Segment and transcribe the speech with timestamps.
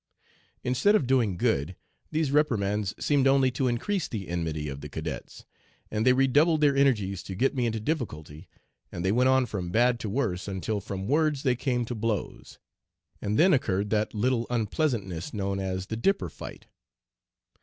[0.63, 1.75] "Instead of doing good,
[2.09, 5.45] these reprimands seemed only to increase the enmity of the cadets,
[5.91, 8.47] and they redoubled their energies to get me into difficulty,
[8.91, 12.57] and they went on from bad to worse, until from words they came to blows,
[13.21, 16.65] and then occurred that 'little onpleasantness' known as the 'dipper fight.'